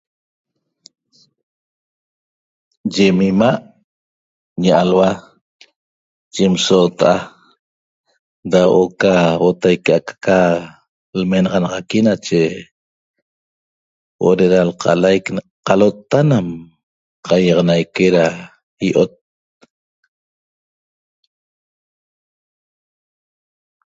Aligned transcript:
Yime 2.93 3.25
imaa' 3.33 3.63
ñe 4.61 4.69
alhua 4.81 5.09
yim 6.35 6.53
sotaa 6.65 7.19
da 8.51 8.61
oca 8.83 9.11
otaique 9.47 9.95
ca 10.07 10.11
aca 10.17 10.37
l'menaxanaxaqui 11.17 11.99
nache 12.07 12.41
huo'o 14.17 14.37
da 14.39 14.43
eda 14.47 14.61
l'caiyq 14.69 15.25
calota 15.67 16.19
nam 16.29 16.47
caihiaxanaque 17.25 18.05
da 18.15 18.25
i'ot 18.87 19.13